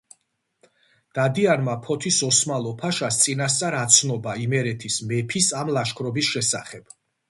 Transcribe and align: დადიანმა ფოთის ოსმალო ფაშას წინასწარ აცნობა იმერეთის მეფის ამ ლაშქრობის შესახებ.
დადიანმა 1.17 1.75
ფოთის 1.83 2.17
ოსმალო 2.29 2.73
ფაშას 2.81 3.21
წინასწარ 3.27 3.81
აცნობა 3.85 4.37
იმერეთის 4.49 5.01
მეფის 5.09 5.55
ამ 5.63 5.75
ლაშქრობის 5.81 6.37
შესახებ. 6.37 6.95